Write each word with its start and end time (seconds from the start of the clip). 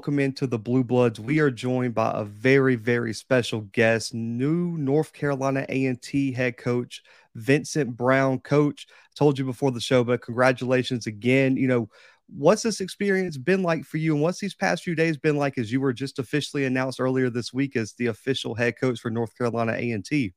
welcome 0.00 0.18
into 0.18 0.46
the 0.46 0.58
Bluebloods. 0.58 1.18
We 1.18 1.40
are 1.40 1.50
joined 1.50 1.94
by 1.94 2.10
a 2.14 2.24
very, 2.24 2.74
very 2.74 3.12
special 3.12 3.60
guest, 3.72 4.14
new 4.14 4.78
North 4.78 5.12
Carolina 5.12 5.66
A&T 5.68 6.32
head 6.32 6.56
coach 6.56 7.02
Vincent 7.34 7.98
Brown. 7.98 8.38
Coach, 8.38 8.86
told 9.14 9.38
you 9.38 9.44
before 9.44 9.72
the 9.72 9.78
show, 9.78 10.02
but 10.02 10.22
congratulations 10.22 11.06
again. 11.06 11.58
You 11.58 11.68
know, 11.68 11.90
what's 12.28 12.62
this 12.62 12.80
experience 12.80 13.36
been 13.36 13.62
like 13.62 13.84
for 13.84 13.98
you, 13.98 14.14
and 14.14 14.22
what's 14.22 14.40
these 14.40 14.54
past 14.54 14.84
few 14.84 14.94
days 14.94 15.18
been 15.18 15.36
like 15.36 15.58
as 15.58 15.70
you 15.70 15.82
were 15.82 15.92
just 15.92 16.18
officially 16.18 16.64
announced 16.64 16.98
earlier 16.98 17.28
this 17.28 17.52
week 17.52 17.76
as 17.76 17.92
the 17.92 18.06
official 18.06 18.54
head 18.54 18.78
coach 18.80 19.00
for 19.00 19.10
North 19.10 19.36
Carolina 19.36 19.72
A&T? 19.72 20.32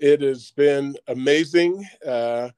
It 0.00 0.22
has 0.22 0.50
been 0.50 0.96
amazing. 1.06 1.86
Uh, 2.04 2.48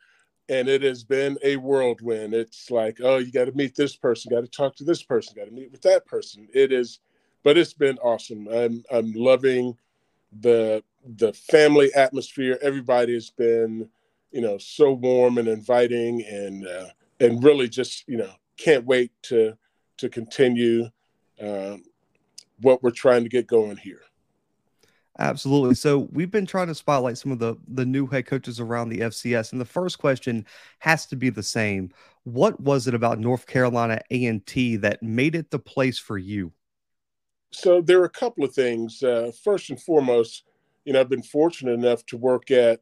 and 0.50 0.68
it 0.68 0.82
has 0.82 1.04
been 1.04 1.38
a 1.44 1.56
whirlwind. 1.56 2.34
It's 2.34 2.72
like, 2.72 2.98
oh, 3.00 3.18
you 3.18 3.30
got 3.30 3.44
to 3.44 3.52
meet 3.52 3.76
this 3.76 3.94
person, 3.94 4.30
got 4.30 4.40
to 4.40 4.48
talk 4.48 4.74
to 4.76 4.84
this 4.84 5.02
person, 5.02 5.34
got 5.36 5.44
to 5.44 5.52
meet 5.52 5.70
with 5.70 5.82
that 5.82 6.04
person. 6.06 6.48
It 6.52 6.72
is, 6.72 6.98
but 7.44 7.56
it's 7.56 7.72
been 7.72 7.96
awesome. 7.98 8.48
I'm 8.48 8.82
I'm 8.92 9.12
loving 9.12 9.78
the 10.40 10.82
the 11.16 11.32
family 11.32 11.94
atmosphere. 11.94 12.58
Everybody 12.60 13.14
has 13.14 13.30
been, 13.30 13.88
you 14.32 14.40
know, 14.40 14.58
so 14.58 14.92
warm 14.92 15.38
and 15.38 15.46
inviting, 15.46 16.24
and 16.24 16.66
uh, 16.66 16.88
and 17.20 17.42
really 17.44 17.68
just 17.68 18.08
you 18.08 18.16
know 18.16 18.32
can't 18.56 18.84
wait 18.84 19.12
to 19.22 19.56
to 19.98 20.08
continue 20.08 20.90
um, 21.40 21.84
what 22.60 22.82
we're 22.82 22.90
trying 22.90 23.22
to 23.22 23.28
get 23.28 23.46
going 23.46 23.76
here. 23.76 24.02
Absolutely. 25.18 25.74
So 25.74 26.08
we've 26.12 26.30
been 26.30 26.46
trying 26.46 26.68
to 26.68 26.74
spotlight 26.74 27.18
some 27.18 27.32
of 27.32 27.38
the 27.38 27.56
the 27.68 27.84
new 27.84 28.06
head 28.06 28.26
coaches 28.26 28.60
around 28.60 28.88
the 28.88 29.00
FCS, 29.00 29.52
and 29.52 29.60
the 29.60 29.66
first 29.66 29.98
question 29.98 30.46
has 30.78 31.06
to 31.06 31.16
be 31.16 31.30
the 31.30 31.42
same: 31.42 31.90
What 32.24 32.60
was 32.60 32.86
it 32.86 32.94
about 32.94 33.18
North 33.18 33.46
Carolina 33.46 34.00
A 34.10 34.26
and 34.26 34.44
T 34.46 34.76
that 34.76 35.02
made 35.02 35.34
it 35.34 35.50
the 35.50 35.58
place 35.58 35.98
for 35.98 36.16
you? 36.16 36.52
So 37.50 37.80
there 37.80 38.00
are 38.00 38.04
a 38.04 38.10
couple 38.10 38.44
of 38.44 38.54
things. 38.54 39.02
Uh, 39.02 39.32
first 39.42 39.70
and 39.70 39.82
foremost, 39.82 40.44
you 40.84 40.92
know, 40.92 41.00
I've 41.00 41.08
been 41.08 41.22
fortunate 41.22 41.72
enough 41.72 42.06
to 42.06 42.16
work 42.16 42.50
at 42.52 42.80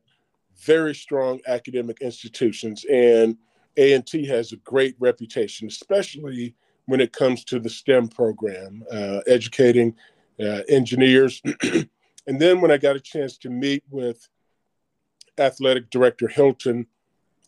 very 0.60 0.94
strong 0.94 1.40
academic 1.46 2.02
institutions, 2.02 2.84
and 2.84 3.38
A 3.78 3.94
and 3.94 4.06
T 4.06 4.26
has 4.26 4.52
a 4.52 4.56
great 4.56 4.96
reputation, 5.00 5.66
especially 5.66 6.54
when 6.84 7.00
it 7.00 7.12
comes 7.12 7.42
to 7.44 7.58
the 7.58 7.70
STEM 7.70 8.08
program, 8.08 8.84
uh, 8.92 9.20
educating 9.26 9.94
uh, 10.38 10.60
engineers. 10.68 11.42
And 12.28 12.38
then 12.38 12.60
when 12.60 12.70
I 12.70 12.76
got 12.76 12.94
a 12.94 13.00
chance 13.00 13.38
to 13.38 13.48
meet 13.48 13.82
with 13.88 14.28
athletic 15.38 15.88
director 15.88 16.28
Hilton, 16.28 16.86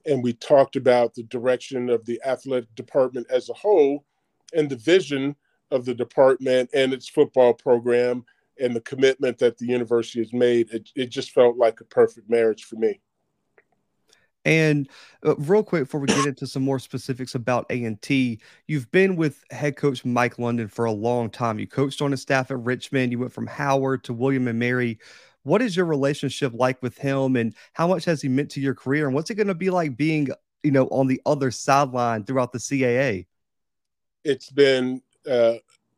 and 0.06 0.22
we 0.22 0.32
talked 0.32 0.74
about 0.74 1.12
the 1.12 1.22
direction 1.24 1.90
of 1.90 2.06
the 2.06 2.18
athletic 2.24 2.74
department 2.76 3.26
as 3.28 3.50
a 3.50 3.54
whole 3.54 4.06
and 4.54 4.70
the 4.70 4.76
vision 4.76 5.36
of 5.70 5.84
the 5.84 5.94
department 5.94 6.70
and 6.72 6.94
its 6.94 7.10
football 7.10 7.52
program 7.52 8.24
and 8.58 8.74
the 8.74 8.80
commitment 8.80 9.36
that 9.36 9.58
the 9.58 9.66
university 9.66 10.20
has 10.20 10.32
made, 10.32 10.70
it, 10.70 10.88
it 10.96 11.10
just 11.10 11.32
felt 11.32 11.58
like 11.58 11.82
a 11.82 11.84
perfect 11.84 12.30
marriage 12.30 12.64
for 12.64 12.76
me. 12.76 13.02
And 14.44 14.88
uh, 15.24 15.36
real 15.36 15.62
quick 15.62 15.82
before 15.82 16.00
we 16.00 16.06
get 16.06 16.26
into 16.26 16.46
some 16.46 16.62
more 16.62 16.78
specifics 16.78 17.34
about 17.34 17.66
A&T, 17.70 18.40
you've 18.66 18.90
been 18.90 19.16
with 19.16 19.44
head 19.50 19.76
coach 19.76 20.04
Mike 20.04 20.38
London 20.38 20.68
for 20.68 20.86
a 20.86 20.92
long 20.92 21.28
time. 21.28 21.58
You 21.58 21.66
coached 21.66 22.00
on 22.00 22.10
his 22.10 22.22
staff 22.22 22.50
at 22.50 22.58
Richmond. 22.58 23.12
You 23.12 23.18
went 23.18 23.32
from 23.32 23.46
Howard 23.46 24.04
to 24.04 24.14
William 24.14 24.48
and 24.48 24.58
Mary. 24.58 24.98
What 25.42 25.62
is 25.62 25.76
your 25.76 25.86
relationship 25.86 26.52
like 26.54 26.82
with 26.82 26.96
him 26.96 27.36
and 27.36 27.54
how 27.74 27.86
much 27.86 28.04
has 28.06 28.22
he 28.22 28.28
meant 28.28 28.50
to 28.52 28.60
your 28.60 28.74
career 28.74 29.06
and 29.06 29.14
what's 29.14 29.30
it 29.30 29.34
going 29.34 29.46
to 29.46 29.54
be 29.54 29.70
like 29.70 29.96
being, 29.96 30.28
you 30.62 30.70
know, 30.70 30.86
on 30.88 31.06
the 31.06 31.20
other 31.26 31.50
sideline 31.50 32.24
throughout 32.24 32.52
the 32.52 32.58
CAA? 32.58 33.26
It's 34.24 34.50
been 34.50 35.02
uh, 35.30 35.54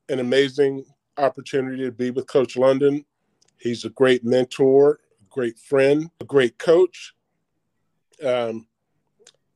an 0.08 0.18
amazing 0.20 0.84
opportunity 1.16 1.84
to 1.84 1.92
be 1.92 2.10
with 2.10 2.26
coach 2.26 2.56
London. 2.56 3.04
He's 3.58 3.84
a 3.84 3.90
great 3.90 4.24
mentor, 4.24 5.00
a 5.20 5.24
great 5.28 5.58
friend, 5.58 6.10
a 6.20 6.24
great 6.24 6.58
coach 6.58 7.14
um, 8.24 8.66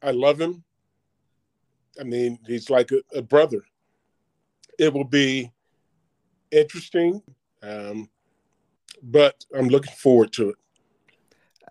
I 0.02 0.10
love 0.10 0.40
him. 0.40 0.64
I 1.98 2.04
mean, 2.04 2.38
he's 2.46 2.70
like 2.70 2.90
a, 2.92 3.00
a 3.16 3.22
brother. 3.22 3.62
It 4.78 4.92
will 4.92 5.04
be 5.04 5.50
interesting, 6.50 7.22
um, 7.62 8.10
but 9.02 9.44
I'm 9.56 9.68
looking 9.68 9.94
forward 9.94 10.32
to 10.34 10.50
it. 10.50 10.56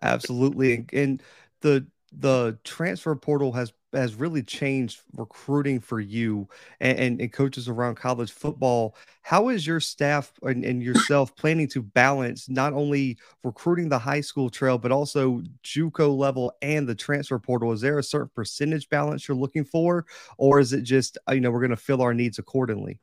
Absolutely, 0.02 0.86
and 0.94 1.22
the 1.62 1.86
the 2.12 2.58
transfer 2.64 3.16
portal 3.16 3.52
has 3.54 3.74
has 3.96 4.16
really 4.16 4.44
changed 4.44 5.02
recruiting 5.16 5.80
for 5.80 6.00
you 6.00 6.48
and, 6.80 7.00
and, 7.00 7.22
and, 7.22 7.34
coaches 7.34 7.68
around 7.68 7.96
college 7.96 8.32
football. 8.32 8.96
How 9.22 9.50
is 9.50 9.66
your 9.66 9.80
staff 9.80 10.32
and, 10.44 10.64
and, 10.64 10.82
yourself 10.82 11.36
planning 11.36 11.68
to 11.70 11.82
balance 11.82 12.50
not 12.50 12.74
only 12.74 13.18
recruiting 13.44 13.90
the 13.90 14.00
high 14.00 14.22
school 14.22 14.50
trail, 14.50 14.78
but 14.78 14.92
also 14.92 15.42
JUCO 15.64 16.16
level 16.16 16.54
and 16.62 16.88
the 16.88 16.96
transfer 16.96 17.40
portal? 17.40 17.72
Is 17.72 17.82
there 17.82 18.00
a 18.00 18.04
certain 18.04 18.32
percentage 18.36 18.90
balance 18.90 19.28
you're 19.28 19.38
looking 19.38 19.66
for, 19.66 20.06
or 20.38 20.60
is 20.60 20.74
it 20.74 20.84
just 20.84 21.18
uh, 21.30 21.34
you 21.34 21.42
know 21.42 21.52
we're 21.52 21.60
going 21.60 21.70
to 21.72 21.78
fill 21.78 22.02
our 22.02 22.14
needs 22.14 22.40
accordingly? 22.40 23.00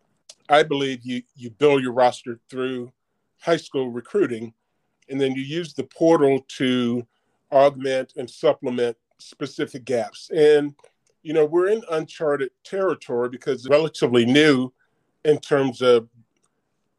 I 0.49 0.63
believe 0.63 1.01
you 1.05 1.23
you 1.35 1.51
build 1.51 1.83
your 1.83 1.93
roster 1.93 2.39
through 2.49 2.93
high 3.41 3.57
school 3.57 3.91
recruiting, 3.91 4.53
and 5.09 5.21
then 5.21 5.33
you 5.33 5.43
use 5.43 5.75
the 5.75 5.85
portal 5.85 6.45
to 6.57 7.07
augment 7.51 8.15
and 8.17 8.29
supplement 8.29 8.97
specific 9.23 9.85
gaps. 9.85 10.31
And, 10.31 10.75
you 11.23 11.33
know, 11.33 11.45
we're 11.45 11.69
in 11.69 11.83
uncharted 11.91 12.51
territory 12.65 13.29
because 13.29 13.69
relatively 13.69 14.25
new 14.25 14.73
in 15.25 15.39
terms 15.39 15.83
of 15.83 16.09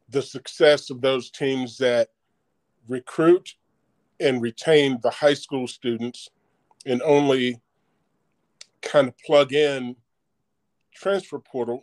the 0.08 0.22
success 0.22 0.90
of 0.90 1.00
those 1.00 1.30
teams 1.30 1.76
that 1.78 2.08
recruit 2.88 3.54
and 4.20 4.40
retain 4.40 4.98
the 5.02 5.10
high 5.10 5.34
school 5.34 5.66
students 5.66 6.28
and 6.86 7.02
only 7.02 7.60
kind 8.82 9.08
of 9.08 9.18
plug 9.18 9.52
in 9.52 9.96
transfer 10.94 11.38
portal 11.38 11.82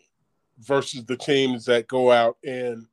versus 0.60 1.04
the 1.06 1.18
teams 1.18 1.66
that 1.66 1.88
go 1.88 2.12
out 2.12 2.38
and 2.46 2.86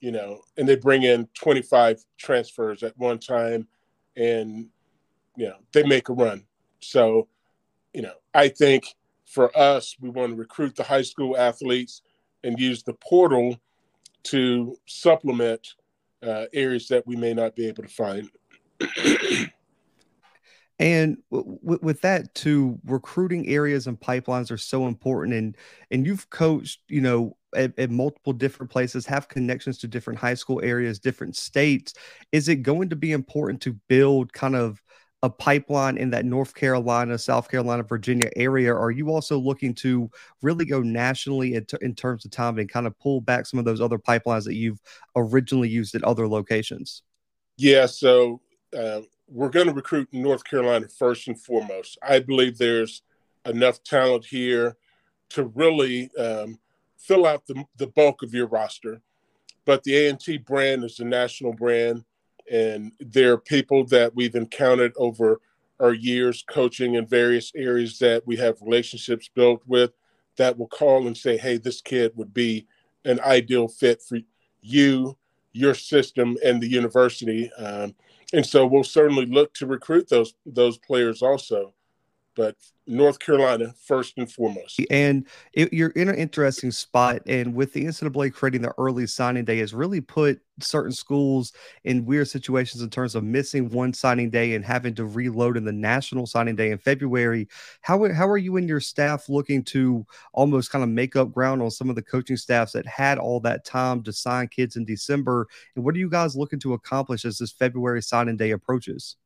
you 0.00 0.12
know 0.12 0.40
and 0.56 0.68
they 0.68 0.76
bring 0.76 1.02
in 1.02 1.26
25 1.34 1.98
transfers 2.18 2.82
at 2.82 2.96
one 2.98 3.18
time 3.18 3.66
and 4.16 4.68
you 5.36 5.46
know 5.46 5.56
they 5.72 5.82
make 5.82 6.08
a 6.08 6.12
run 6.12 6.44
so, 6.80 7.28
you 7.92 8.02
know, 8.02 8.14
I 8.34 8.48
think 8.48 8.94
for 9.24 9.56
us, 9.56 9.96
we 10.00 10.10
want 10.10 10.30
to 10.30 10.36
recruit 10.36 10.76
the 10.76 10.82
high 10.82 11.02
school 11.02 11.36
athletes 11.36 12.02
and 12.42 12.58
use 12.58 12.82
the 12.82 12.94
portal 12.94 13.60
to 14.24 14.76
supplement 14.86 15.74
uh, 16.22 16.46
areas 16.52 16.88
that 16.88 17.06
we 17.06 17.16
may 17.16 17.32
not 17.32 17.54
be 17.54 17.66
able 17.66 17.82
to 17.82 17.88
find. 17.88 18.30
and 20.78 21.18
w- 21.30 21.58
with 21.62 22.00
that 22.00 22.34
too, 22.34 22.78
recruiting 22.84 23.46
areas 23.48 23.86
and 23.86 24.00
pipelines 24.00 24.50
are 24.50 24.58
so 24.58 24.86
important. 24.86 25.34
And 25.34 25.56
and 25.90 26.06
you've 26.06 26.28
coached, 26.30 26.80
you 26.88 27.00
know, 27.00 27.36
at, 27.54 27.78
at, 27.78 27.90
multiple 27.90 28.32
different 28.32 28.70
places, 28.70 29.06
have 29.06 29.28
connections 29.28 29.78
to 29.78 29.88
different 29.88 30.18
high 30.18 30.34
school 30.34 30.60
areas, 30.62 30.98
different 30.98 31.36
states. 31.36 31.94
Is 32.32 32.48
it 32.48 32.56
going 32.56 32.90
to 32.90 32.96
be 32.96 33.12
important 33.12 33.60
to 33.62 33.72
build 33.88 34.32
kind 34.32 34.56
of 34.56 34.82
a 35.22 35.28
pipeline 35.28 35.98
in 35.98 36.10
that 36.10 36.24
North 36.24 36.54
Carolina, 36.54 37.18
South 37.18 37.50
Carolina, 37.50 37.82
Virginia 37.82 38.30
area? 38.36 38.74
Are 38.74 38.90
you 38.90 39.10
also 39.10 39.38
looking 39.38 39.74
to 39.76 40.10
really 40.40 40.64
go 40.64 40.80
nationally 40.80 41.54
in, 41.54 41.64
t- 41.66 41.76
in 41.82 41.94
terms 41.94 42.24
of 42.24 42.30
time 42.30 42.58
and 42.58 42.68
kind 42.68 42.86
of 42.86 42.98
pull 42.98 43.20
back 43.20 43.46
some 43.46 43.58
of 43.58 43.66
those 43.66 43.80
other 43.80 43.98
pipelines 43.98 44.44
that 44.44 44.54
you've 44.54 44.80
originally 45.16 45.68
used 45.68 45.94
at 45.94 46.04
other 46.04 46.26
locations? 46.26 47.02
Yeah, 47.58 47.84
so 47.84 48.40
uh, 48.76 49.02
we're 49.28 49.50
going 49.50 49.66
to 49.66 49.74
recruit 49.74 50.08
North 50.12 50.44
Carolina 50.44 50.88
first 50.88 51.28
and 51.28 51.38
foremost. 51.38 51.98
I 52.02 52.20
believe 52.20 52.56
there's 52.56 53.02
enough 53.44 53.82
talent 53.82 54.24
here 54.24 54.76
to 55.30 55.44
really 55.44 56.10
um, 56.18 56.58
fill 56.96 57.26
out 57.26 57.46
the, 57.46 57.64
the 57.76 57.88
bulk 57.88 58.22
of 58.22 58.32
your 58.32 58.46
roster. 58.46 59.02
But 59.66 59.84
the 59.84 59.94
A&T 59.94 60.38
brand 60.38 60.84
is 60.84 60.98
a 61.00 61.04
national 61.04 61.52
brand 61.52 62.04
and 62.50 62.92
there 62.98 63.32
are 63.32 63.38
people 63.38 63.84
that 63.86 64.14
we've 64.14 64.34
encountered 64.34 64.92
over 64.96 65.40
our 65.78 65.94
years 65.94 66.44
coaching 66.48 66.94
in 66.94 67.06
various 67.06 67.52
areas 67.54 67.98
that 67.98 68.26
we 68.26 68.36
have 68.36 68.60
relationships 68.60 69.30
built 69.34 69.62
with 69.66 69.92
that 70.36 70.58
will 70.58 70.68
call 70.68 71.06
and 71.06 71.16
say, 71.16 71.36
hey, 71.36 71.56
this 71.56 71.80
kid 71.80 72.12
would 72.16 72.34
be 72.34 72.66
an 73.04 73.20
ideal 73.20 73.68
fit 73.68 74.02
for 74.02 74.18
you, 74.60 75.16
your 75.52 75.74
system, 75.74 76.36
and 76.44 76.60
the 76.60 76.68
university. 76.68 77.50
Um, 77.56 77.94
and 78.32 78.44
so 78.44 78.66
we'll 78.66 78.84
certainly 78.84 79.26
look 79.26 79.54
to 79.54 79.66
recruit 79.66 80.08
those 80.08 80.34
those 80.44 80.78
players 80.78 81.22
also. 81.22 81.72
But 82.40 82.56
North 82.86 83.18
Carolina 83.18 83.74
first 83.86 84.16
and 84.16 84.32
foremost. 84.32 84.80
And 84.90 85.26
it, 85.52 85.70
you're 85.74 85.90
in 85.90 86.08
an 86.08 86.14
interesting 86.14 86.70
spot. 86.70 87.20
And 87.26 87.54
with 87.54 87.74
the 87.74 87.84
NCAA 87.84 88.32
creating 88.32 88.62
the 88.62 88.72
early 88.78 89.06
signing 89.06 89.44
day, 89.44 89.58
has 89.58 89.74
really 89.74 90.00
put 90.00 90.40
certain 90.58 90.92
schools 90.92 91.52
in 91.84 92.06
weird 92.06 92.28
situations 92.28 92.82
in 92.82 92.88
terms 92.88 93.14
of 93.14 93.24
missing 93.24 93.68
one 93.68 93.92
signing 93.92 94.30
day 94.30 94.54
and 94.54 94.64
having 94.64 94.94
to 94.94 95.04
reload 95.04 95.58
in 95.58 95.66
the 95.66 95.72
national 95.72 96.26
signing 96.26 96.56
day 96.56 96.70
in 96.70 96.78
February. 96.78 97.46
How, 97.82 98.10
how 98.10 98.26
are 98.26 98.38
you 98.38 98.56
and 98.56 98.66
your 98.66 98.80
staff 98.80 99.28
looking 99.28 99.62
to 99.64 100.06
almost 100.32 100.72
kind 100.72 100.82
of 100.82 100.88
make 100.88 101.16
up 101.16 101.30
ground 101.30 101.60
on 101.60 101.70
some 101.70 101.90
of 101.90 101.94
the 101.94 102.02
coaching 102.02 102.38
staffs 102.38 102.72
that 102.72 102.86
had 102.86 103.18
all 103.18 103.40
that 103.40 103.66
time 103.66 104.02
to 104.04 104.14
sign 104.14 104.48
kids 104.48 104.76
in 104.76 104.86
December? 104.86 105.46
And 105.76 105.84
what 105.84 105.94
are 105.94 105.98
you 105.98 106.08
guys 106.08 106.36
looking 106.36 106.60
to 106.60 106.72
accomplish 106.72 107.26
as 107.26 107.36
this 107.36 107.52
February 107.52 108.00
signing 108.00 108.38
day 108.38 108.52
approaches? 108.52 109.16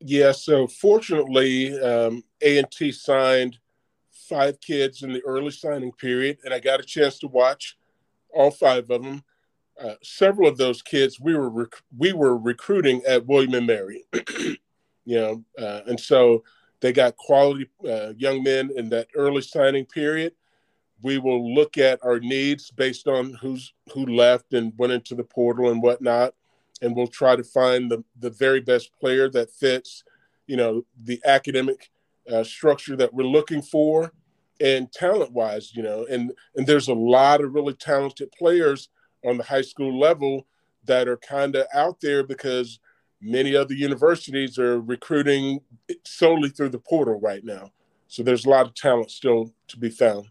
Yeah, 0.00 0.32
so 0.32 0.66
fortunately, 0.66 1.78
um, 1.80 2.24
A&T 2.42 2.92
signed 2.92 3.58
five 4.10 4.60
kids 4.60 5.02
in 5.02 5.12
the 5.12 5.22
early 5.24 5.50
signing 5.50 5.92
period, 5.92 6.38
and 6.44 6.52
I 6.52 6.58
got 6.60 6.80
a 6.80 6.84
chance 6.84 7.18
to 7.20 7.28
watch 7.28 7.76
all 8.32 8.50
five 8.50 8.90
of 8.90 9.02
them. 9.02 9.22
Uh, 9.80 9.94
several 10.02 10.48
of 10.48 10.56
those 10.56 10.82
kids 10.82 11.18
we 11.18 11.34
were 11.34 11.50
rec- 11.50 11.82
we 11.96 12.12
were 12.12 12.36
recruiting 12.36 13.02
at 13.06 13.26
William 13.26 13.54
and 13.54 13.66
Mary, 13.66 14.04
you 14.38 14.56
know, 15.06 15.44
uh, 15.58 15.80
and 15.86 15.98
so 15.98 16.44
they 16.80 16.92
got 16.92 17.16
quality 17.16 17.68
uh, 17.88 18.12
young 18.16 18.42
men 18.42 18.70
in 18.76 18.88
that 18.90 19.08
early 19.16 19.42
signing 19.42 19.84
period. 19.84 20.32
We 21.02 21.18
will 21.18 21.54
look 21.54 21.76
at 21.76 21.98
our 22.04 22.20
needs 22.20 22.70
based 22.70 23.08
on 23.08 23.34
who's 23.34 23.72
who 23.92 24.06
left 24.06 24.54
and 24.54 24.72
went 24.76 24.92
into 24.92 25.14
the 25.14 25.24
portal 25.24 25.70
and 25.70 25.82
whatnot 25.82 26.34
and 26.84 26.94
we'll 26.94 27.06
try 27.06 27.34
to 27.34 27.42
find 27.42 27.90
the, 27.90 28.04
the 28.20 28.30
very 28.30 28.60
best 28.60 28.92
player 29.00 29.28
that 29.30 29.50
fits, 29.50 30.04
you 30.46 30.56
know, 30.56 30.84
the 31.02 31.20
academic 31.24 31.90
uh, 32.30 32.44
structure 32.44 32.94
that 32.94 33.12
we're 33.12 33.24
looking 33.24 33.62
for 33.62 34.12
and 34.60 34.92
talent 34.92 35.32
wise, 35.32 35.74
you 35.74 35.82
know, 35.82 36.06
and, 36.10 36.32
and 36.54 36.66
there's 36.66 36.88
a 36.88 36.94
lot 36.94 37.40
of 37.40 37.54
really 37.54 37.72
talented 37.74 38.30
players 38.32 38.88
on 39.24 39.38
the 39.38 39.44
high 39.44 39.62
school 39.62 39.98
level 39.98 40.46
that 40.84 41.08
are 41.08 41.16
kind 41.16 41.56
of 41.56 41.66
out 41.72 42.00
there 42.02 42.22
because 42.22 42.78
many 43.20 43.56
other 43.56 43.74
universities 43.74 44.58
are 44.58 44.80
recruiting 44.80 45.60
solely 46.04 46.50
through 46.50 46.68
the 46.68 46.78
portal 46.78 47.18
right 47.20 47.44
now. 47.44 47.72
So 48.08 48.22
there's 48.22 48.44
a 48.44 48.50
lot 48.50 48.66
of 48.66 48.74
talent 48.74 49.10
still 49.10 49.52
to 49.68 49.78
be 49.78 49.88
found 49.88 50.26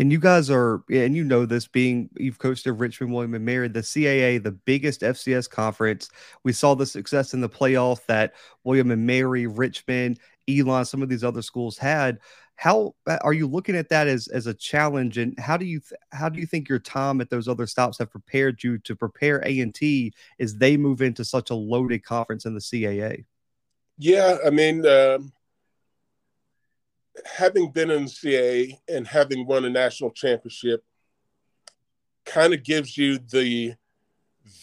and 0.00 0.10
you 0.10 0.18
guys 0.18 0.48
are, 0.48 0.82
and 0.90 1.14
you 1.14 1.22
know 1.22 1.44
this 1.44 1.66
being 1.66 2.08
you've 2.16 2.38
coached 2.38 2.66
at 2.66 2.78
Richmond, 2.78 3.12
William 3.12 3.34
and 3.34 3.44
Mary, 3.44 3.68
the 3.68 3.80
CAA, 3.80 4.42
the 4.42 4.50
biggest 4.50 5.02
FCS 5.02 5.48
conference. 5.50 6.08
We 6.42 6.54
saw 6.54 6.74
the 6.74 6.86
success 6.86 7.34
in 7.34 7.42
the 7.42 7.50
playoff 7.50 8.06
that 8.06 8.32
William 8.64 8.92
and 8.92 9.06
Mary, 9.06 9.46
Richmond, 9.46 10.18
Elon, 10.48 10.86
some 10.86 11.02
of 11.02 11.10
these 11.10 11.22
other 11.22 11.42
schools 11.42 11.76
had. 11.76 12.18
How 12.54 12.94
uh, 13.06 13.18
are 13.20 13.34
you 13.34 13.46
looking 13.46 13.76
at 13.76 13.90
that 13.90 14.08
as 14.08 14.26
as 14.28 14.46
a 14.46 14.54
challenge, 14.54 15.18
and 15.18 15.38
how 15.38 15.58
do 15.58 15.66
you 15.66 15.80
th- 15.80 16.00
how 16.12 16.30
do 16.30 16.40
you 16.40 16.46
think 16.46 16.70
your 16.70 16.78
time 16.78 17.20
at 17.20 17.28
those 17.28 17.46
other 17.46 17.66
stops 17.66 17.98
have 17.98 18.10
prepared 18.10 18.64
you 18.64 18.78
to 18.78 18.96
prepare 18.96 19.42
A 19.44 19.60
and 19.60 19.74
T 19.74 20.14
as 20.38 20.56
they 20.56 20.78
move 20.78 21.02
into 21.02 21.26
such 21.26 21.50
a 21.50 21.54
loaded 21.54 22.06
conference 22.06 22.46
in 22.46 22.54
the 22.54 22.60
CAA? 22.60 23.26
Yeah, 23.98 24.38
I 24.46 24.48
mean. 24.48 24.86
Um 24.86 25.30
having 27.24 27.70
been 27.70 27.90
in 27.90 28.04
CAA 28.04 28.78
and 28.88 29.06
having 29.06 29.46
won 29.46 29.64
a 29.64 29.70
national 29.70 30.10
championship 30.10 30.84
kind 32.24 32.54
of 32.54 32.62
gives 32.62 32.96
you 32.96 33.18
the 33.18 33.74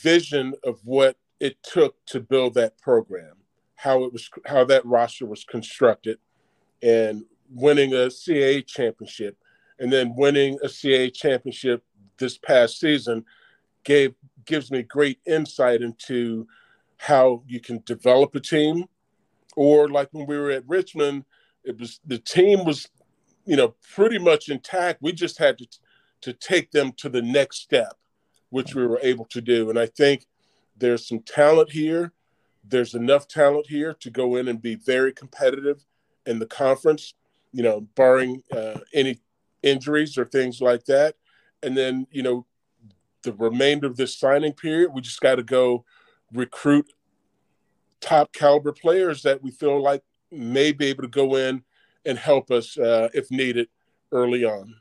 vision 0.02 0.54
of 0.64 0.80
what 0.84 1.18
it 1.40 1.62
took 1.64 1.96
to 2.06 2.20
build 2.20 2.54
that 2.56 2.78
program, 2.80 3.36
how 3.76 4.04
it 4.04 4.14
was, 4.14 4.30
how 4.46 4.64
that 4.64 4.86
roster 4.86 5.26
was 5.26 5.44
constructed, 5.44 6.18
and 6.82 7.24
winning 7.50 7.94
a 7.94 8.08
CAA 8.08 8.66
championship, 8.66 9.38
and 9.80 9.92
then 9.92 10.16
winning 10.16 10.58
a 10.64 10.68
CAA 10.68 11.14
championship 11.14 11.84
this 12.18 12.38
past 12.38 12.80
season 12.80 13.24
gave 13.84 14.14
gives 14.46 14.72
me 14.72 14.82
great 14.82 15.20
insight 15.26 15.82
into 15.82 16.48
how 16.98 17.44
you 17.48 17.60
can 17.60 17.84
develop 17.86 18.34
a 18.34 18.40
team, 18.40 18.86
or 19.56 19.90
like 19.90 20.10
when 20.12 20.26
we 20.26 20.38
were 20.38 20.52
at 20.52 20.68
Richmond 20.68 21.26
it 21.68 21.78
was 21.78 22.00
the 22.06 22.18
team 22.18 22.66
was, 22.66 22.88
you 23.46 23.58
know, 23.58 23.76
pretty 23.94 24.18
much 24.18 24.50
intact. 24.50 25.02
We 25.02 25.12
just 25.12 25.38
had 25.38 25.58
to 25.60 25.68
to 26.22 26.34
take 26.34 26.72
them 26.72 26.94
to 26.94 27.10
the 27.10 27.22
next 27.22 27.58
step, 27.58 27.94
which 28.50 28.74
we 28.74 28.88
were 28.88 29.00
able 29.04 29.26
to 29.26 29.42
do. 29.42 29.70
And 29.70 29.78
I 29.78 29.86
think 29.86 30.26
there's 30.76 31.08
some 31.08 31.20
talent 31.20 31.72
here. 31.72 32.14
There's 32.68 32.96
enough 32.96 33.28
talent 33.28 33.68
here 33.68 33.94
to 34.00 34.10
go 34.10 34.36
in 34.38 34.48
and 34.48 34.62
be 34.62 34.76
very 34.76 35.14
competitive 35.14 35.86
in 36.26 36.40
the 36.40 36.48
conference, 36.48 37.14
you 37.52 37.62
know, 37.62 37.82
barring 37.82 38.42
uh, 38.52 38.80
any 38.94 39.20
injuries 39.62 40.18
or 40.18 40.26
things 40.26 40.60
like 40.60 40.86
that. 40.86 41.16
And 41.62 41.78
then, 41.78 42.08
you 42.12 42.24
know, 42.24 42.46
the 43.24 43.34
remainder 43.34 43.88
of 43.88 43.98
this 43.98 44.18
signing 44.18 44.54
period, 44.54 44.92
we 44.94 45.02
just 45.02 45.22
got 45.22 45.36
to 45.36 45.44
go 45.44 45.86
recruit 46.34 46.92
top 48.02 48.34
caliber 48.34 48.72
players 48.72 49.22
that 49.24 49.42
we 49.42 49.52
feel 49.52 49.82
like 49.82 50.04
may 50.32 50.72
be 50.72 50.88
able 50.88 51.04
to 51.04 51.10
go 51.10 51.36
in 51.36 51.64
and 52.06 52.18
help 52.18 52.52
us 52.52 52.78
uh, 52.78 53.10
if 53.14 53.30
needed 53.32 53.68
early 54.12 54.46
on. 54.46 54.76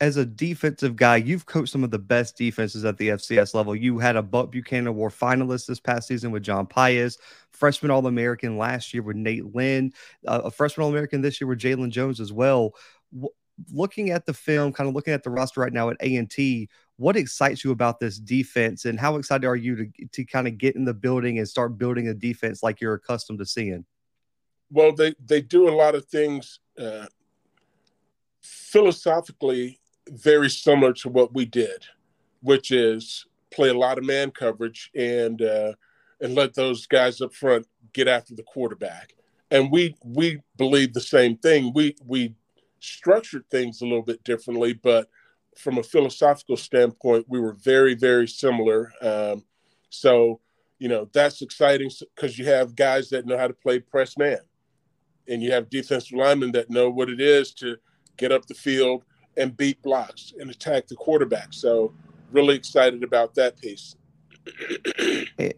As 0.00 0.16
a 0.16 0.24
defensive 0.24 0.96
guy, 0.96 1.16
you've 1.16 1.44
coached 1.44 1.72
some 1.72 1.84
of 1.84 1.90
the 1.90 1.98
best 1.98 2.36
defenses 2.36 2.86
at 2.86 2.96
the 2.96 3.08
FCS 3.10 3.52
level. 3.52 3.76
You 3.76 3.98
had 3.98 4.16
a 4.16 4.22
Buck 4.22 4.50
Buchanan 4.50 4.86
Award 4.86 5.12
finalist 5.12 5.66
this 5.66 5.80
past 5.80 6.08
season 6.08 6.30
with 6.30 6.42
John 6.42 6.66
Pius, 6.66 7.18
freshman 7.50 7.90
All 7.90 8.06
American 8.06 8.56
last 8.56 8.94
year 8.94 9.02
with 9.02 9.16
Nate 9.16 9.54
Lynn, 9.54 9.92
uh, 10.26 10.40
a 10.44 10.50
freshman 10.50 10.84
All 10.84 10.90
American 10.90 11.20
this 11.20 11.38
year 11.38 11.48
with 11.48 11.58
Jalen 11.58 11.90
Jones 11.90 12.18
as 12.18 12.32
well. 12.32 12.72
W- 13.12 13.28
looking 13.70 14.08
at 14.08 14.24
the 14.24 14.32
film, 14.32 14.72
kind 14.72 14.88
of 14.88 14.94
looking 14.94 15.12
at 15.12 15.22
the 15.22 15.30
roster 15.30 15.60
right 15.60 15.72
now 15.72 15.90
at 15.90 15.98
A 16.00 16.16
and 16.16 16.30
T, 16.30 16.70
what 16.96 17.16
excites 17.16 17.62
you 17.62 17.70
about 17.70 18.00
this 18.00 18.18
defense, 18.18 18.86
and 18.86 18.98
how 18.98 19.16
excited 19.16 19.46
are 19.46 19.56
you 19.56 19.76
to 19.76 20.06
to 20.12 20.24
kind 20.24 20.48
of 20.48 20.56
get 20.56 20.76
in 20.76 20.84
the 20.84 20.94
building 20.94 21.38
and 21.38 21.48
start 21.48 21.76
building 21.76 22.08
a 22.08 22.14
defense 22.14 22.62
like 22.62 22.80
you're 22.80 22.94
accustomed 22.94 23.38
to 23.38 23.46
seeing? 23.46 23.84
Well, 24.70 24.94
they 24.94 25.14
they 25.24 25.40
do 25.40 25.68
a 25.68 25.74
lot 25.74 25.94
of 25.94 26.06
things 26.06 26.60
uh, 26.78 27.06
philosophically 28.40 29.80
very 30.08 30.50
similar 30.50 30.92
to 30.92 31.08
what 31.08 31.34
we 31.34 31.44
did, 31.44 31.84
which 32.40 32.70
is 32.70 33.26
play 33.52 33.68
a 33.68 33.74
lot 33.74 33.98
of 33.98 34.04
man 34.04 34.30
coverage 34.30 34.90
and 34.94 35.42
uh, 35.42 35.72
and 36.20 36.34
let 36.34 36.54
those 36.54 36.86
guys 36.86 37.20
up 37.20 37.34
front 37.34 37.66
get 37.92 38.08
after 38.08 38.34
the 38.34 38.42
quarterback. 38.42 39.14
And 39.50 39.70
we 39.70 39.96
we 40.04 40.40
believe 40.56 40.92
the 40.92 41.00
same 41.00 41.36
thing. 41.36 41.72
We 41.74 41.96
we 42.06 42.34
structured 42.78 43.44
things 43.50 43.80
a 43.80 43.84
little 43.84 44.02
bit 44.02 44.22
differently, 44.24 44.72
but 44.72 45.08
from 45.58 45.78
a 45.78 45.82
philosophical 45.82 46.56
standpoint, 46.56 47.26
we 47.28 47.40
were 47.40 47.54
very 47.54 47.94
very 47.94 48.28
similar. 48.28 48.92
Um, 49.02 49.44
so 49.90 50.40
you 50.78 50.88
know 50.88 51.08
that's 51.12 51.42
exciting 51.42 51.90
because 52.14 52.38
you 52.38 52.46
have 52.46 52.76
guys 52.76 53.10
that 53.10 53.26
know 53.26 53.36
how 53.36 53.48
to 53.48 53.52
play 53.52 53.80
press 53.80 54.16
man 54.16 54.38
and 55.30 55.42
you 55.42 55.52
have 55.52 55.70
defensive 55.70 56.18
linemen 56.18 56.52
that 56.52 56.68
know 56.68 56.90
what 56.90 57.08
it 57.08 57.20
is 57.20 57.54
to 57.54 57.76
get 58.16 58.32
up 58.32 58.46
the 58.46 58.54
field 58.54 59.04
and 59.36 59.56
beat 59.56 59.80
blocks 59.82 60.34
and 60.38 60.50
attack 60.50 60.86
the 60.88 60.96
quarterback. 60.96 61.48
So, 61.52 61.94
really 62.32 62.56
excited 62.56 63.02
about 63.02 63.34
that 63.36 63.56
piece. 63.58 63.96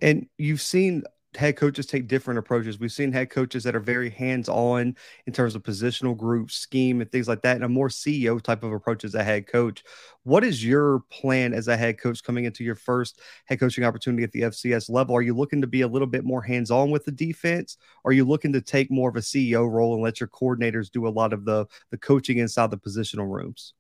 and 0.02 0.26
you've 0.38 0.60
seen 0.60 1.02
head 1.34 1.56
coaches 1.56 1.86
take 1.86 2.08
different 2.08 2.38
approaches. 2.38 2.78
We've 2.78 2.92
seen 2.92 3.12
head 3.12 3.30
coaches 3.30 3.64
that 3.64 3.74
are 3.74 3.80
very 3.80 4.10
hands 4.10 4.48
on 4.48 4.96
in 5.26 5.32
terms 5.32 5.54
of 5.54 5.62
positional 5.62 6.16
group 6.16 6.50
scheme 6.50 7.00
and 7.00 7.10
things 7.10 7.26
like 7.26 7.42
that, 7.42 7.56
and 7.56 7.64
a 7.64 7.68
more 7.68 7.88
CEO 7.88 8.40
type 8.40 8.62
of 8.62 8.72
approach 8.72 9.04
as 9.04 9.14
a 9.14 9.24
head 9.24 9.46
coach. 9.46 9.82
What 10.24 10.44
is 10.44 10.64
your 10.64 11.00
plan 11.10 11.54
as 11.54 11.68
a 11.68 11.76
head 11.76 11.98
coach 11.98 12.22
coming 12.22 12.44
into 12.44 12.64
your 12.64 12.74
first 12.74 13.20
head 13.46 13.60
coaching 13.60 13.84
opportunity 13.84 14.24
at 14.24 14.32
the 14.32 14.42
FCS 14.42 14.90
level? 14.90 15.16
Are 15.16 15.22
you 15.22 15.34
looking 15.34 15.62
to 15.62 15.66
be 15.66 15.80
a 15.80 15.88
little 15.88 16.06
bit 16.06 16.24
more 16.24 16.42
hands 16.42 16.70
on 16.70 16.90
with 16.90 17.04
the 17.04 17.12
defense? 17.12 17.78
Are 18.04 18.12
you 18.12 18.24
looking 18.24 18.52
to 18.52 18.60
take 18.60 18.90
more 18.90 19.08
of 19.08 19.16
a 19.16 19.20
CEO 19.20 19.70
role 19.70 19.94
and 19.94 20.02
let 20.02 20.20
your 20.20 20.28
coordinators 20.28 20.90
do 20.90 21.06
a 21.06 21.10
lot 21.10 21.32
of 21.32 21.44
the 21.44 21.66
the 21.90 21.98
coaching 21.98 22.38
inside 22.38 22.70
the 22.70 22.78
positional 22.78 23.30
rooms? 23.30 23.74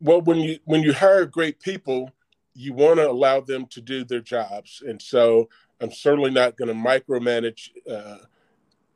Well, 0.00 0.20
when 0.20 0.38
you 0.38 0.58
when 0.64 0.82
you 0.82 0.92
hire 0.92 1.24
great 1.24 1.60
people, 1.60 2.10
you 2.54 2.74
want 2.74 2.98
to 2.98 3.08
allow 3.08 3.40
them 3.40 3.66
to 3.66 3.80
do 3.80 4.04
their 4.04 4.20
jobs, 4.20 4.82
and 4.86 5.00
so 5.00 5.48
I'm 5.80 5.92
certainly 5.92 6.30
not 6.30 6.56
going 6.56 6.68
to 6.68 6.74
micromanage 6.74 7.70
uh, 7.90 8.18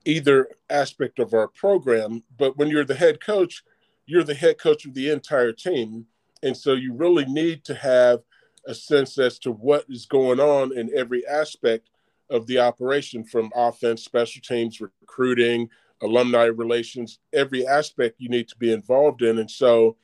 either 0.04 0.48
aspect 0.68 1.18
of 1.18 1.32
our 1.34 1.48
program. 1.48 2.22
But 2.36 2.56
when 2.56 2.68
you're 2.68 2.84
the 2.84 2.94
head 2.94 3.20
coach, 3.20 3.62
you're 4.06 4.24
the 4.24 4.34
head 4.34 4.58
coach 4.58 4.84
of 4.84 4.94
the 4.94 5.10
entire 5.10 5.52
team. 5.52 6.06
And 6.42 6.56
so 6.56 6.74
you 6.74 6.92
really 6.92 7.24
need 7.24 7.64
to 7.64 7.74
have 7.74 8.20
a 8.66 8.74
sense 8.74 9.18
as 9.18 9.38
to 9.40 9.52
what 9.52 9.84
is 9.88 10.06
going 10.06 10.40
on 10.40 10.76
in 10.76 10.90
every 10.94 11.26
aspect 11.26 11.90
of 12.30 12.46
the 12.46 12.58
operation 12.58 13.24
from 13.24 13.52
offense, 13.54 14.04
special 14.04 14.42
teams, 14.42 14.80
recruiting, 14.80 15.68
alumni 16.02 16.44
relations, 16.44 17.18
every 17.32 17.66
aspect 17.66 18.20
you 18.20 18.28
need 18.28 18.48
to 18.48 18.56
be 18.56 18.72
involved 18.72 19.22
in. 19.22 19.38
And 19.38 19.50
so, 19.50 19.96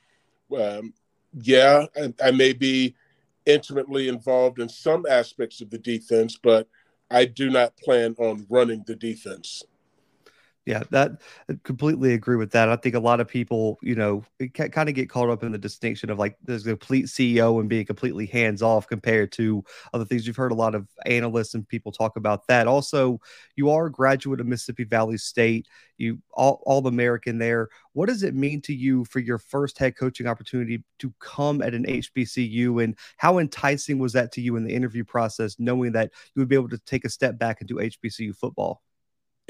um, 0.57 0.95
yeah, 1.35 1.87
I, 1.97 2.15
I 2.23 2.31
may 2.31 2.53
be 2.53 2.95
intimately 3.47 4.09
involved 4.09 4.61
in 4.61 4.69
some 4.69 5.07
aspects 5.09 5.61
of 5.61 5.71
the 5.71 5.79
defense, 5.79 6.39
but 6.43 6.69
I 7.11 7.25
do 7.25 7.51
not 7.51 7.77
plan 7.77 8.15
on 8.19 8.47
running 8.49 8.85
the 8.87 8.97
defense. 8.97 9.65
Yeah, 10.67 10.83
that 10.91 11.13
I 11.49 11.55
completely 11.65 12.13
agree 12.13 12.37
with 12.37 12.51
that. 12.53 12.69
I 12.69 12.77
think 12.77 12.95
a 12.95 13.01
lot 13.01 13.19
of 13.19 13.27
people, 13.27 13.79
you 13.83 13.95
know, 13.95 14.23
kind 14.53 14.89
of 14.91 14.95
get 14.95 15.09
caught 15.09 15.31
up 15.31 15.43
in 15.43 15.53
the 15.53 15.59
distinction 15.59 16.11
of 16.11 16.19
like 16.19 16.37
there's 16.45 16.67
a 16.67 16.71
complete 16.71 17.09
CEO 17.09 17.59
and 17.59 17.69
being 17.69 17.87
completely 17.87 18.27
hands 18.27 18.61
off 18.61 18.87
compared 18.87 19.33
to 19.33 19.65
other 19.95 20.05
things. 20.05 20.27
You've 20.27 20.37
heard 20.37 20.53
a 20.53 20.57
lot 20.57 20.75
of 20.75 20.87
analysts 21.07 21.55
and 21.55 21.67
people 21.67 21.93
talk 21.93 22.17
about 22.17 22.47
that. 22.49 22.69
Also, 22.69 23.19
you 23.57 23.71
are 23.71 23.87
a 23.87 23.91
graduate 23.91 24.39
of 24.39 24.47
Mississippi 24.47 24.85
Valley 24.85 25.17
State. 25.17 25.67
You 25.97 26.19
all 26.33 26.63
all 26.67 26.87
American 26.87 27.39
there. 27.39 27.69
What 27.95 28.09
does 28.11 28.23
it 28.23 28.35
mean 28.35 28.61
to 28.63 28.75
you 28.75 29.07
for 29.07 29.19
your 29.19 29.39
first 29.39 29.79
head 29.79 29.97
coaching 29.97 30.27
opportunity 30.27 30.85
to 30.99 31.13
come 31.21 31.63
at 31.63 31.75
an 31.75 31.87
HBCU, 31.89 32.79
and 32.81 32.97
how 33.17 33.39
enticing 33.39 33.99
was 33.99 34.13
that 34.13 34.31
to 34.33 34.43
you 34.43 34.57
in 34.57 34.65
the 34.65 34.75
interview 34.75 35.05
process, 35.05 35.57
knowing 35.59 35.93
that 35.93 36.11
you 36.35 36.41
would 36.41 36.49
be 36.49 36.55
able 36.55 36.69
to 36.69 36.79
take 36.79 37.07
a 37.07 37.11
step 37.11 37.39
back 37.39 37.61
and 37.61 37.69
do 37.69 37.81
HBCU 37.81 38.35
football? 38.35 38.83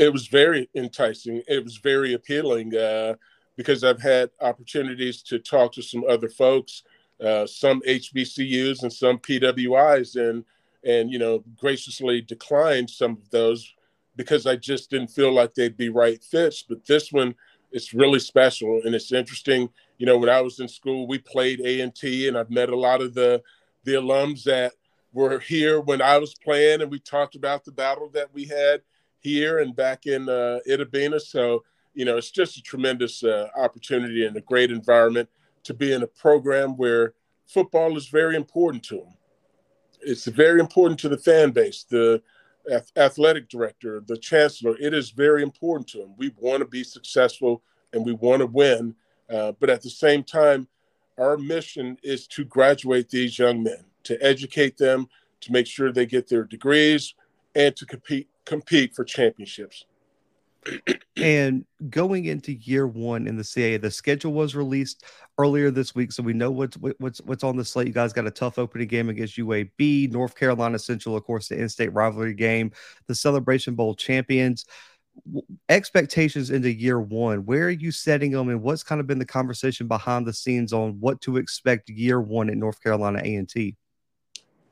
It 0.00 0.10
was 0.10 0.28
very 0.28 0.68
enticing. 0.74 1.42
It 1.46 1.62
was 1.62 1.76
very 1.76 2.14
appealing 2.14 2.74
uh, 2.74 3.16
because 3.56 3.84
I've 3.84 4.00
had 4.00 4.30
opportunities 4.40 5.22
to 5.24 5.38
talk 5.38 5.72
to 5.74 5.82
some 5.82 6.04
other 6.08 6.30
folks, 6.30 6.84
uh, 7.22 7.46
some 7.46 7.82
HBCUs 7.82 8.82
and 8.82 8.90
some 8.90 9.18
PWIs, 9.18 10.16
and 10.16 10.44
and 10.82 11.12
you 11.12 11.18
know 11.18 11.44
graciously 11.58 12.22
declined 12.22 12.88
some 12.88 13.12
of 13.12 13.28
those 13.30 13.74
because 14.16 14.46
I 14.46 14.56
just 14.56 14.88
didn't 14.88 15.08
feel 15.08 15.32
like 15.32 15.54
they'd 15.54 15.76
be 15.76 15.90
right 15.90 16.24
fits. 16.24 16.64
But 16.66 16.86
this 16.86 17.12
one, 17.12 17.34
it's 17.70 17.92
really 17.92 18.20
special 18.20 18.80
and 18.84 18.94
it's 18.94 19.12
interesting. 19.12 19.68
You 19.98 20.06
know, 20.06 20.16
when 20.16 20.30
I 20.30 20.40
was 20.40 20.60
in 20.60 20.68
school, 20.68 21.06
we 21.06 21.18
played 21.18 21.60
A 21.60 21.82
and 21.82 21.94
T, 21.94 22.26
and 22.26 22.38
I've 22.38 22.50
met 22.50 22.70
a 22.70 22.78
lot 22.78 23.02
of 23.02 23.12
the 23.12 23.42
the 23.84 23.92
alums 23.92 24.44
that 24.44 24.72
were 25.12 25.40
here 25.40 25.78
when 25.78 26.00
I 26.00 26.16
was 26.16 26.34
playing, 26.42 26.80
and 26.80 26.90
we 26.90 27.00
talked 27.00 27.34
about 27.34 27.66
the 27.66 27.72
battle 27.72 28.08
that 28.14 28.32
we 28.32 28.46
had 28.46 28.80
here 29.20 29.58
and 29.58 29.74
back 29.74 30.06
in 30.06 30.28
uh, 30.28 30.58
Itta 30.68 30.90
Bena. 30.90 31.20
So, 31.20 31.64
you 31.94 32.04
know, 32.04 32.16
it's 32.16 32.30
just 32.30 32.56
a 32.56 32.62
tremendous 32.62 33.22
uh, 33.22 33.48
opportunity 33.56 34.26
and 34.26 34.36
a 34.36 34.40
great 34.40 34.70
environment 34.70 35.28
to 35.64 35.74
be 35.74 35.92
in 35.92 36.02
a 36.02 36.06
program 36.06 36.76
where 36.76 37.14
football 37.46 37.96
is 37.96 38.08
very 38.08 38.36
important 38.36 38.82
to 38.84 38.96
them. 38.96 39.14
It's 40.00 40.26
very 40.26 40.60
important 40.60 40.98
to 41.00 41.08
the 41.08 41.18
fan 41.18 41.50
base, 41.50 41.84
the 41.84 42.22
athletic 42.96 43.48
director, 43.48 44.02
the 44.06 44.16
chancellor. 44.16 44.76
It 44.80 44.94
is 44.94 45.10
very 45.10 45.42
important 45.42 45.88
to 45.88 45.98
them. 45.98 46.14
We 46.16 46.32
want 46.36 46.60
to 46.60 46.66
be 46.66 46.84
successful 46.84 47.62
and 47.92 48.04
we 48.04 48.12
want 48.12 48.40
to 48.40 48.46
win. 48.46 48.94
Uh, 49.28 49.52
but 49.60 49.70
at 49.70 49.82
the 49.82 49.90
same 49.90 50.22
time, 50.22 50.68
our 51.18 51.36
mission 51.36 51.98
is 52.02 52.26
to 52.28 52.44
graduate 52.44 53.10
these 53.10 53.38
young 53.38 53.62
men, 53.62 53.84
to 54.04 54.22
educate 54.24 54.78
them, 54.78 55.08
to 55.40 55.52
make 55.52 55.66
sure 55.66 55.92
they 55.92 56.06
get 56.06 56.28
their 56.28 56.44
degrees, 56.44 57.14
and 57.54 57.74
to 57.76 57.86
compete 57.86 58.28
compete 58.50 58.92
for 58.96 59.04
championships. 59.04 59.84
and 61.16 61.64
going 61.88 62.24
into 62.24 62.52
year 62.52 62.86
one 62.86 63.28
in 63.28 63.36
the 63.36 63.44
CAA, 63.44 63.80
the 63.80 63.90
schedule 63.90 64.32
was 64.32 64.56
released 64.56 65.04
earlier 65.38 65.70
this 65.70 65.94
week, 65.94 66.10
so 66.10 66.22
we 66.22 66.34
know 66.34 66.50
what's 66.50 66.76
what's 66.76 67.20
what's 67.20 67.44
on 67.44 67.56
the 67.56 67.64
slate. 67.64 67.86
You 67.86 67.94
guys 67.94 68.12
got 68.12 68.26
a 68.26 68.30
tough 68.30 68.58
opening 68.58 68.88
game 68.88 69.08
against 69.08 69.38
UAB, 69.38 70.10
North 70.12 70.34
Carolina 70.34 70.78
Central, 70.78 71.16
of 71.16 71.24
course, 71.24 71.48
the 71.48 71.58
in-state 71.58 71.94
rivalry 71.94 72.34
game, 72.34 72.72
the 73.06 73.14
Celebration 73.14 73.74
Bowl 73.74 73.94
champions. 73.94 74.66
Expectations 75.68 76.50
into 76.50 76.72
year 76.72 77.00
one. 77.00 77.44
Where 77.44 77.66
are 77.66 77.70
you 77.70 77.92
setting 77.92 78.32
them, 78.32 78.48
and 78.48 78.62
what's 78.62 78.82
kind 78.82 79.00
of 79.00 79.06
been 79.06 79.18
the 79.18 79.24
conversation 79.24 79.86
behind 79.86 80.26
the 80.26 80.32
scenes 80.32 80.72
on 80.72 80.98
what 81.00 81.20
to 81.22 81.36
expect 81.36 81.88
year 81.88 82.20
one 82.20 82.50
at 82.50 82.56
North 82.56 82.82
Carolina 82.82 83.20
A 83.22 83.34
and 83.36 83.48
T? 83.48 83.76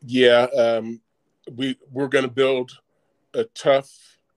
Yeah, 0.05 0.47
um, 0.57 1.01
we 1.55 1.79
we're 1.91 2.09
going 2.09 2.25
to 2.25 2.31
build 2.31 2.73
a 3.35 3.45
tough, 3.45 3.91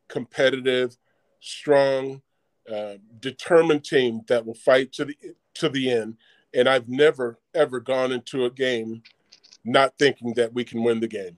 competitive, 0.08 0.98
strong, 1.40 2.22
uh, 2.72 2.96
determined 3.20 3.84
team 3.84 4.22
that 4.28 4.46
will 4.46 4.54
fight 4.54 4.92
to 4.94 5.06
the 5.06 5.18
to 5.56 5.70
the 5.70 5.92
end. 5.92 6.18
And 6.54 6.68
I've 6.68 6.90
never 6.90 7.40
ever 7.54 7.80
gone 7.80 8.12
into 8.12 8.46
a 8.46 8.52
game 8.52 9.04
not 9.64 9.98
thinking 9.98 10.34
that 10.36 10.54
we 10.54 10.64
can 10.64 10.84
win 10.84 11.00
the 11.00 11.08
game. 11.08 11.38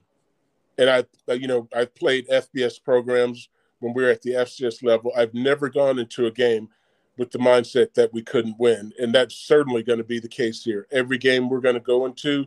And 0.78 0.90
I, 0.90 1.04
you 1.32 1.46
know, 1.46 1.68
I've 1.74 1.94
played 1.94 2.28
FBS 2.28 2.82
programs 2.82 3.48
when 3.80 3.94
we 3.94 4.02
were 4.02 4.10
at 4.10 4.22
the 4.22 4.32
FCS 4.32 4.82
level. 4.82 5.12
I've 5.16 5.34
never 5.34 5.68
gone 5.68 5.98
into 5.98 6.26
a 6.26 6.30
game 6.30 6.68
with 7.16 7.30
the 7.30 7.38
mindset 7.38 7.94
that 7.94 8.12
we 8.12 8.22
couldn't 8.22 8.58
win, 8.58 8.92
and 8.98 9.14
that's 9.14 9.36
certainly 9.36 9.84
going 9.84 9.98
to 9.98 10.04
be 10.04 10.18
the 10.18 10.28
case 10.28 10.64
here. 10.64 10.88
Every 10.90 11.16
game 11.16 11.48
we're 11.48 11.60
going 11.60 11.76
to 11.76 11.80
go 11.80 12.06
into, 12.06 12.46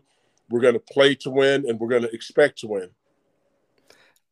we're 0.50 0.60
going 0.60 0.74
to 0.74 0.80
play 0.80 1.16
to 1.16 1.30
win, 1.30 1.70
and 1.70 1.80
we're 1.80 1.88
going 1.88 2.02
to 2.02 2.14
expect 2.14 2.60
to 2.60 2.68
win. 2.68 2.90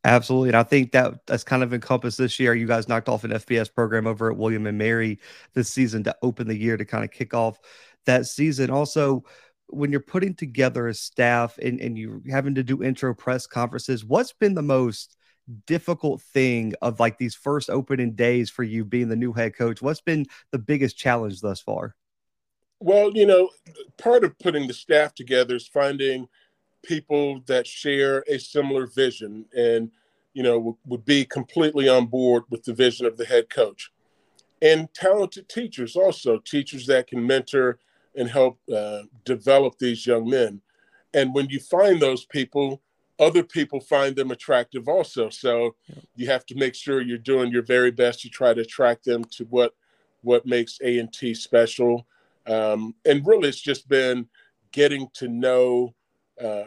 Absolutely. 0.06 0.50
And 0.50 0.58
I 0.58 0.62
think 0.62 0.92
that 0.92 1.26
that's 1.26 1.44
kind 1.44 1.64
of 1.64 1.74
encompassed 1.74 2.20
this 2.20 2.40
year. 2.40 2.54
You 2.54 2.68
guys 2.68 2.88
knocked 2.88 3.10
off 3.10 3.24
an 3.24 3.32
FBS 3.32 3.74
program 3.74 4.06
over 4.06 4.30
at 4.30 4.38
William 4.38 4.68
and 4.68 4.78
Mary 4.78 5.20
this 5.56 5.68
season 5.68 6.04
to 6.04 6.16
open 6.22 6.48
the 6.48 6.56
year 6.56 6.78
to 6.78 6.86
kind 6.86 7.04
of 7.04 7.10
kick 7.10 7.34
off 7.34 7.60
that 8.06 8.28
season. 8.28 8.70
Also, 8.70 9.24
when 9.70 9.90
you're 9.90 10.00
putting 10.00 10.36
together 10.36 10.88
a 10.88 10.94
staff 10.94 11.58
and, 11.58 11.80
and 11.82 11.98
you're 11.98 12.22
having 12.30 12.54
to 12.54 12.62
do 12.62 12.84
intro 12.84 13.16
press 13.16 13.48
conferences, 13.48 14.06
what's 14.06 14.32
been 14.32 14.54
the 14.54 14.62
most 14.62 15.18
difficult 15.66 16.22
thing 16.22 16.76
of 16.84 17.00
like 17.00 17.18
these 17.18 17.34
first 17.34 17.72
opening 17.72 18.14
days 18.14 18.52
for 18.52 18.62
you 18.62 18.86
being 18.86 19.10
the 19.10 19.16
new 19.16 19.34
head 19.34 19.56
coach? 19.56 19.82
What's 19.82 20.02
been 20.02 20.28
the 20.52 20.60
biggest 20.60 21.00
challenge 21.00 21.42
thus 21.42 21.62
far? 21.62 21.96
Well, 22.80 23.10
you 23.16 23.26
know, 23.26 23.50
part 23.98 24.24
of 24.24 24.38
putting 24.38 24.68
the 24.68 24.74
staff 24.76 25.16
together 25.16 25.56
is 25.56 25.68
finding– 25.68 26.28
people 26.86 27.42
that 27.48 27.68
share 27.68 28.24
a 28.28 28.38
similar 28.38 28.88
vision 28.88 29.46
and 29.56 29.92
you 30.34 30.44
know 30.44 30.78
would 30.86 31.06
be 31.06 31.26
completely 31.26 31.90
on 31.90 32.06
board 32.06 32.44
with 32.50 32.64
the 32.64 32.74
vision 32.74 33.06
of 33.06 33.18
the 33.18 33.26
head 33.26 33.50
coach. 33.50 33.92
And 34.62 34.94
talented 34.94 35.50
teachers 35.50 35.96
also 35.96 36.40
teachers 36.40 36.88
that 36.88 37.08
can 37.08 37.26
mentor 37.26 37.80
and 38.16 38.30
help 38.30 38.60
uh, 38.74 39.04
develop 39.26 39.78
these 39.78 40.08
young 40.08 40.30
men. 40.30 40.62
And 41.14 41.34
when 41.34 41.50
you 41.50 41.60
find 41.60 42.02
those 42.02 42.26
people 42.26 42.82
other 43.20 43.44
people 43.44 43.80
find 43.80 44.16
them 44.16 44.32
attractive 44.32 44.88
also. 44.88 45.30
So 45.30 45.76
you 46.16 46.28
have 46.28 46.46
to 46.48 46.56
make 46.56 46.76
sure 46.76 47.02
you're 47.02 47.18
doing 47.18 47.52
your 47.52 47.64
very 47.64 47.92
best 47.92 48.22
to 48.22 48.30
try 48.30 48.54
to 48.54 48.62
attract 48.62 49.06
them 49.06 49.24
to 49.32 49.46
what 49.46 49.74
what 50.22 50.46
makes 50.46 50.80
a&t 50.82 51.36
special. 51.36 52.08
Um, 52.48 52.96
and 53.06 53.26
really 53.26 53.50
it's 53.50 53.62
just 53.62 53.88
been 53.88 54.28
getting 54.72 55.08
to 55.14 55.28
know 55.28 55.94
uh, 56.44 56.64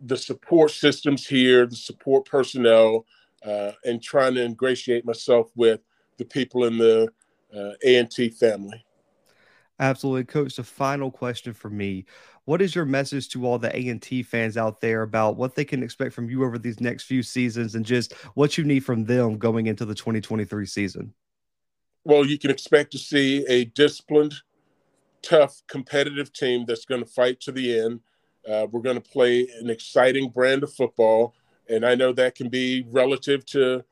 the 0.00 0.16
support 0.16 0.70
systems 0.70 1.26
here, 1.26 1.66
the 1.66 1.76
support 1.76 2.24
personnel, 2.24 3.06
uh, 3.44 3.72
and 3.84 4.02
trying 4.02 4.34
to 4.34 4.44
ingratiate 4.44 5.04
myself 5.04 5.50
with 5.54 5.80
the 6.18 6.24
people 6.24 6.64
in 6.64 6.78
the 6.78 7.08
uh, 7.54 7.72
A&T 7.84 8.30
family. 8.30 8.84
Absolutely, 9.78 10.24
Coach. 10.24 10.56
The 10.56 10.64
final 10.64 11.10
question 11.10 11.52
for 11.52 11.68
me: 11.68 12.06
What 12.46 12.62
is 12.62 12.74
your 12.74 12.86
message 12.86 13.28
to 13.30 13.46
all 13.46 13.58
the 13.58 13.74
A&T 13.76 14.22
fans 14.22 14.56
out 14.56 14.80
there 14.80 15.02
about 15.02 15.36
what 15.36 15.54
they 15.54 15.64
can 15.64 15.82
expect 15.82 16.14
from 16.14 16.30
you 16.30 16.44
over 16.44 16.58
these 16.58 16.80
next 16.80 17.04
few 17.04 17.22
seasons, 17.22 17.74
and 17.74 17.84
just 17.84 18.14
what 18.34 18.56
you 18.56 18.64
need 18.64 18.84
from 18.84 19.04
them 19.04 19.36
going 19.36 19.66
into 19.66 19.84
the 19.84 19.94
2023 19.94 20.64
season? 20.64 21.12
Well, 22.04 22.24
you 22.24 22.38
can 22.38 22.50
expect 22.50 22.92
to 22.92 22.98
see 22.98 23.44
a 23.48 23.64
disciplined, 23.64 24.34
tough, 25.22 25.62
competitive 25.66 26.32
team 26.32 26.64
that's 26.66 26.84
going 26.84 27.02
to 27.02 27.10
fight 27.10 27.40
to 27.40 27.52
the 27.52 27.78
end 27.78 28.00
uh, 28.48 28.66
we're 28.70 28.80
going 28.80 29.00
to 29.00 29.10
play 29.10 29.48
an 29.60 29.70
exciting 29.70 30.30
brand 30.30 30.62
of 30.62 30.72
football, 30.72 31.34
and 31.68 31.84
I 31.84 31.94
know 31.94 32.12
that 32.12 32.34
can 32.34 32.48
be 32.48 32.86
relative 32.90 33.44
to 33.46 33.84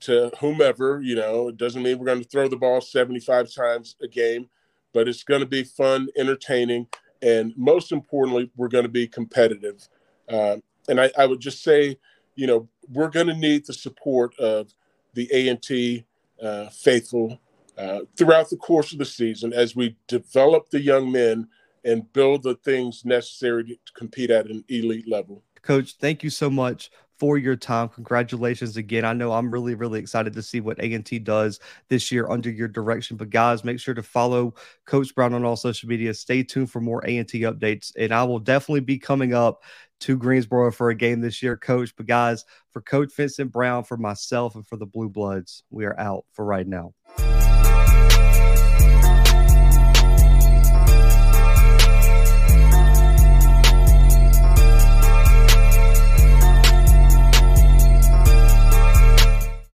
to 0.00 0.30
whomever. 0.40 1.00
You 1.02 1.16
know, 1.16 1.48
it 1.48 1.56
doesn't 1.56 1.82
mean 1.82 1.98
we're 1.98 2.06
going 2.06 2.22
to 2.22 2.28
throw 2.28 2.48
the 2.48 2.56
ball 2.56 2.80
75 2.80 3.52
times 3.52 3.96
a 4.02 4.08
game, 4.08 4.48
but 4.92 5.08
it's 5.08 5.22
going 5.22 5.40
to 5.40 5.46
be 5.46 5.62
fun, 5.62 6.08
entertaining, 6.16 6.86
and 7.22 7.52
most 7.56 7.92
importantly, 7.92 8.50
we're 8.56 8.68
going 8.68 8.84
to 8.84 8.90
be 8.90 9.06
competitive. 9.06 9.86
Uh, 10.28 10.56
and 10.88 11.00
I, 11.00 11.10
I, 11.18 11.26
would 11.26 11.40
just 11.40 11.62
say, 11.62 11.98
you 12.34 12.46
know, 12.46 12.68
we're 12.88 13.10
going 13.10 13.26
to 13.26 13.36
need 13.36 13.66
the 13.66 13.72
support 13.72 14.36
of 14.38 14.72
the 15.14 15.28
A 15.32 15.48
and 15.48 15.60
T 15.60 16.06
uh, 16.42 16.68
faithful 16.68 17.38
uh, 17.76 18.00
throughout 18.16 18.48
the 18.50 18.56
course 18.56 18.92
of 18.92 18.98
the 18.98 19.04
season 19.04 19.52
as 19.52 19.76
we 19.76 19.96
develop 20.08 20.70
the 20.70 20.80
young 20.80 21.10
men 21.10 21.48
and 21.84 22.10
build 22.12 22.42
the 22.42 22.54
things 22.56 23.04
necessary 23.04 23.64
to 23.64 23.92
compete 23.94 24.30
at 24.30 24.46
an 24.46 24.64
elite 24.68 25.08
level. 25.08 25.42
Coach, 25.62 25.96
thank 26.00 26.22
you 26.22 26.30
so 26.30 26.50
much 26.50 26.90
for 27.20 27.36
your 27.36 27.54
time. 27.54 27.88
Congratulations 27.90 28.78
again. 28.78 29.04
I 29.04 29.12
know 29.12 29.32
I'm 29.32 29.50
really, 29.50 29.74
really 29.74 30.00
excited 30.00 30.32
to 30.32 30.42
see 30.42 30.60
what 30.60 30.80
A&T 30.80 31.18
does 31.18 31.60
this 31.88 32.10
year 32.10 32.26
under 32.30 32.50
your 32.50 32.66
direction. 32.66 33.18
But 33.18 33.28
guys, 33.28 33.62
make 33.62 33.78
sure 33.78 33.92
to 33.92 34.02
follow 34.02 34.54
Coach 34.86 35.14
Brown 35.14 35.34
on 35.34 35.44
all 35.44 35.56
social 35.56 35.88
media. 35.88 36.14
Stay 36.14 36.42
tuned 36.42 36.70
for 36.70 36.80
more 36.80 37.04
A&T 37.04 37.40
updates. 37.42 37.92
And 37.98 38.12
I 38.12 38.24
will 38.24 38.38
definitely 38.38 38.80
be 38.80 38.98
coming 38.98 39.34
up 39.34 39.62
to 40.00 40.16
Greensboro 40.16 40.72
for 40.72 40.88
a 40.88 40.94
game 40.94 41.20
this 41.20 41.42
year, 41.42 41.58
Coach. 41.58 41.94
But 41.94 42.06
guys, 42.06 42.46
for 42.72 42.80
Coach 42.80 43.14
Vincent 43.14 43.52
Brown, 43.52 43.84
for 43.84 43.98
myself, 43.98 44.54
and 44.54 44.66
for 44.66 44.76
the 44.76 44.86
Bluebloods, 44.86 45.62
we 45.68 45.84
are 45.84 46.00
out 46.00 46.24
for 46.32 46.46
right 46.46 46.66
now. 46.66 46.94